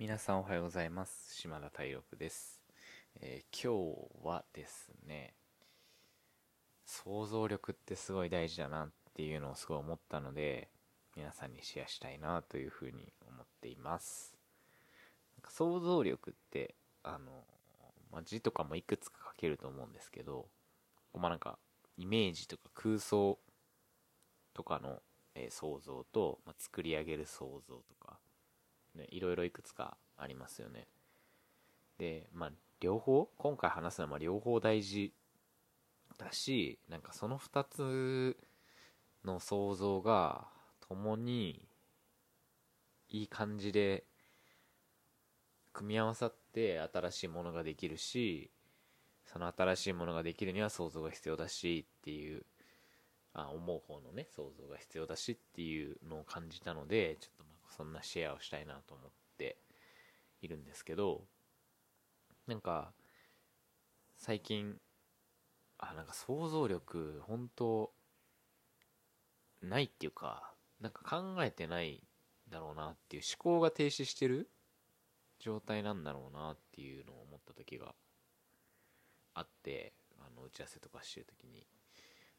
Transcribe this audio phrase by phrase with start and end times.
[0.00, 1.34] 皆さんおはようございます。
[1.34, 2.60] 島田大六です、
[3.20, 5.34] えー今日はですね
[6.86, 10.68] 想像力ってすごい大事だなっていうのをすごい思ったので
[11.16, 14.36] 皆さんにシェアしたいなというふうに思っています。
[15.48, 17.42] 想像力ってあの、
[18.12, 20.46] まあ、字とかもいくつか書けると思うんですけど
[21.12, 21.58] まあなんか
[21.96, 23.36] イメージとか空想
[24.54, 25.02] とかの、
[25.34, 28.07] えー想像と、まあ、作り上げる想像とか
[28.98, 30.86] ね、いろいろいくつかありますよね。
[31.98, 35.12] で、まあ、両方、今回話すのは両方大事
[36.18, 38.36] だし、なんかその二つ
[39.24, 40.46] の想像が
[40.88, 41.66] 共に
[43.08, 44.04] いい感じで
[45.72, 48.50] 組み合わさって新しいものができるし、
[49.26, 52.44] その新しいものができるには想像が必要だしっていう、
[53.34, 57.47] あ思う方のね、想像が必要だしっていうのを感じたので、ちょっと
[57.78, 59.56] そんなシェアをしたいなと思って
[60.42, 61.22] いるんですけど、
[62.48, 62.92] なんか、
[64.16, 64.80] 最近、
[65.78, 67.92] あ、なんか想像力、本当
[69.62, 72.02] ないっていうか、なんか考えてない
[72.48, 74.50] だろうなっていう思考が停止してる
[75.38, 77.94] 状態なんだろうなっていうのを思った時が
[79.34, 81.64] あって、あの、打ち合わせとかしてる時に、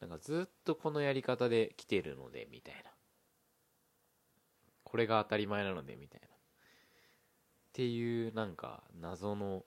[0.00, 2.90] なんかずっとこのやり方で来てるので、みたいな。
[4.90, 6.26] これが当たり前なので、みたいな。
[6.26, 6.30] っ
[7.72, 9.64] ていう、なんか、謎の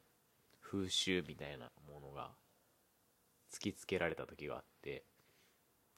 [0.61, 2.31] 風習みたいなものが
[3.49, 5.05] 突きつけられた時があって、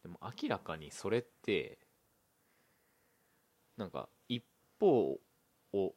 [0.04, 1.80] でも明らかにそれって、
[3.78, 4.44] なんか、一
[4.80, 5.20] 方
[5.74, 5.96] を、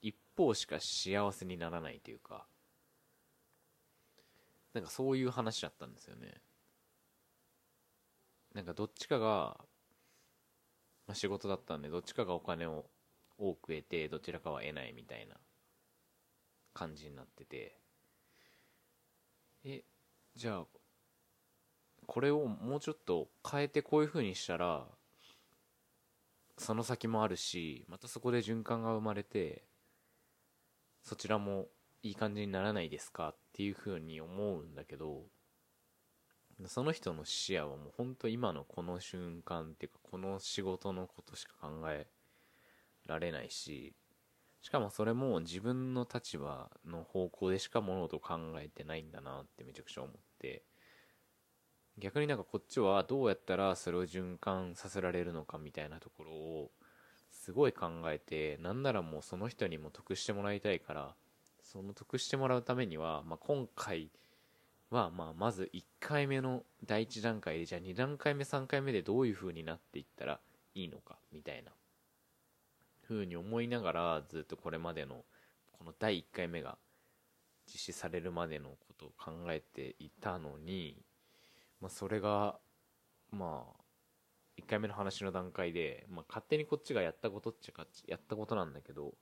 [0.00, 2.46] 一方しか幸せにならないというか、
[4.72, 6.40] なんかそういう話だったんですよね。
[8.54, 9.66] なんかどっちかが、
[11.06, 12.86] まあ、仕事だったんで、どっちかがお金を
[13.38, 15.36] 多く得て、どちらかは得ないみたいな
[16.74, 17.78] 感じになってて、
[19.64, 19.84] え、
[20.34, 20.66] じゃあ、
[22.06, 24.86] これをもうちょっと変えてこういう風にしたら、
[26.58, 29.64] その先もあるし、またそこで循環が生まれて、
[31.02, 31.66] そちらも
[32.02, 35.24] いい感じにならないですかっていう風に思うんだけど、
[36.68, 42.06] その人の視野はもう本当今のこの瞬間っていうかこの仕事のことしか考え
[43.06, 43.94] られないし
[44.60, 50.62] しかもそれも自分の立場の方向でしか物事を考えてないんだなってめちゃくちゃ思って
[51.98, 56.70] 逆になんかこっちはどうやったらそれを循環させられるのかみたいなところを
[57.30, 61.14] すごい考えてなんならもうその人にも得してもらいたいから
[61.62, 64.10] その得してもらうためには、まあ、今回
[64.92, 70.40] は、まあ、まず1回目の第1段階で、じゃあ2段階目、3回目でどういう風になっていったら
[70.74, 71.72] いいのか、みたいな、
[73.08, 75.24] 風に思いながら、ずっとこれまでの、
[75.72, 76.76] この第1回目が
[77.66, 81.02] 実施されるまでのことを考えていたのに、
[81.80, 82.58] まあ、それが、
[83.30, 83.82] まあ、
[84.60, 89.14] 1回目の話の段階で、まあ、勝手にこっちがやったことっちゃ、やったことなんだけど、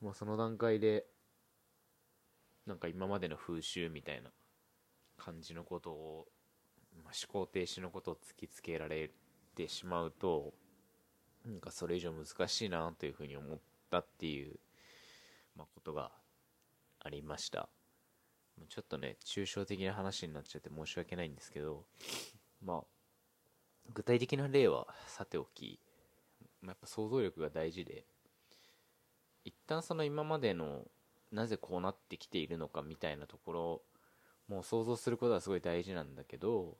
[0.00, 1.04] まあ、その段階で、
[2.66, 4.30] なんか今までの風習みたいな
[5.18, 6.26] 感じのことを、
[7.04, 9.10] まあ、思考停止のことを突きつけられ
[9.54, 10.54] てしまうと
[11.44, 13.58] なんかそれ以上難しいなというふうに思っ
[13.90, 14.56] たっていう、
[15.56, 16.10] まあ、ことが
[17.00, 17.68] ありました。
[18.68, 21.84] ちょっとね抽象的な話になっちゃって申し訳ないんですけど
[22.60, 22.84] まあ
[23.94, 25.78] 具体的な例はさておき、
[26.60, 28.04] まあ、やっぱ想像力が大事で
[29.44, 30.82] 一旦その今までの
[31.30, 33.82] なぜこうなってきているのかみたいなところ
[34.48, 36.76] もう想像することはすごい大事なんだけど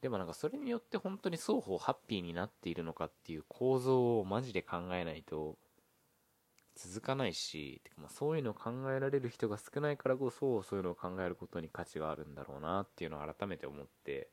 [0.00, 5.56] でもなんかそれによって本当に双方ハッピーになっているのかっていう構造をマジで考えないと
[6.76, 14.28] 続かないしてかまあそういうのを考えられる人が少ないからこそそういうのを考えることに価値があるんだろうなっていうのを改めて思って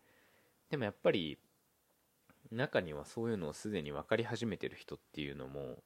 [0.70, 1.38] でもやっぱり
[2.52, 5.78] 中にはそういうのをすでに分かり始めてる人っていうのも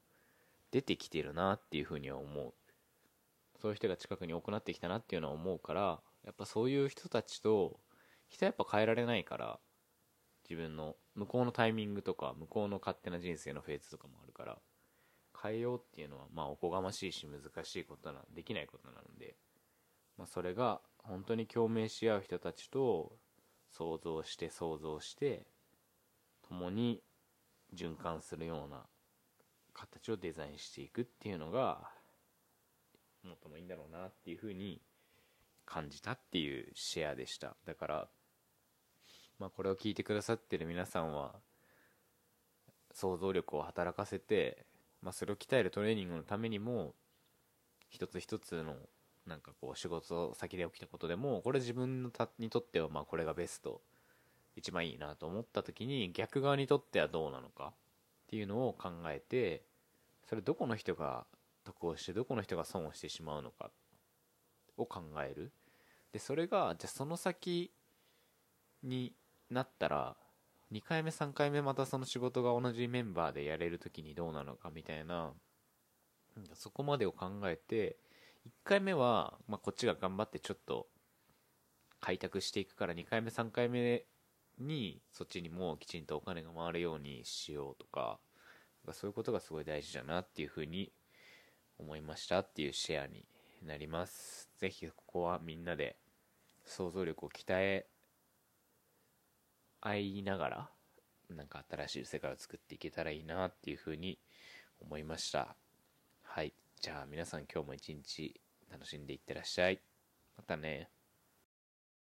[0.71, 2.53] 出てきてるなっていうふうには思う。
[3.61, 7.79] そういう人が近くに多くなってきたなっていうのは思うからやっぱそういう人たちと
[8.27, 9.59] 人はやっぱ変えられないから
[10.49, 14.57] 自分の向こうのタイミングとか向こうの勝手な人生のフェーズとかもあるから
[15.41, 19.35] 変えようっていうのはまあおこがましいし難しいことなできないことなので、
[20.17, 23.13] まあ、それが本当に共鳴し合う人たちと
[23.71, 25.45] 想像して想像して
[26.47, 27.01] 共に
[27.75, 28.83] 循環するような
[29.73, 31.89] 形をデザインしていくっていうのが
[33.23, 34.81] もっともいいんだろうなっていうふうに
[35.75, 37.55] 感じたっていうシェアでした。
[37.65, 38.07] だから
[39.39, 41.35] まあこれを聞いてくださってる皆さんは
[42.93, 44.65] 想像力を働かせて
[45.05, 46.95] まあ、それを鍛えるトレーニングのためにも
[47.89, 48.75] 一つ一つの
[49.27, 53.81] なんかこう仕事先で起きたことでもこれ自分のたにとってはまあこれがベスト
[54.55, 57.73] 一番いいなと思った時に逆側にとってはどうなのかっ
[58.29, 59.61] ていうのを考えて
[60.27, 61.25] それどこの人が
[61.63, 63.69] 得をしてどこの人が損をしてしまうのか
[64.77, 65.51] を考える。
[66.15, 67.73] でそれがじゃその先
[68.83, 69.11] に
[69.49, 70.15] なったら
[70.71, 75.33] 2回目3回目またその仕事が同じメンバーでやれる時にどうなのかみたいな
[76.53, 77.97] そこまでを考えて
[78.47, 80.87] 1回目は、まあ、こっちが頑張ってちょっと
[81.99, 84.05] 開拓していくから2回目3回目
[84.57, 88.19] にそっちにもきちんとお金が回るようにしようとか
[88.93, 90.93] そういうことがすごい大事だなっていうふうに
[91.77, 93.25] 思いましたっていうシェアに
[93.65, 94.49] なります。
[94.59, 95.97] ぜひここはみんなで
[96.65, 97.87] 想像力を鍛え
[99.81, 100.69] 合いながら
[101.29, 104.19] なんか新しい世界を作っていけたらいいなっていうふうに
[104.79, 105.55] 思いました。
[106.23, 106.53] はい。
[106.81, 108.39] じゃあ皆さん今日も一日
[108.71, 109.81] 楽しんでいってらっしゃい。
[110.37, 110.89] またね。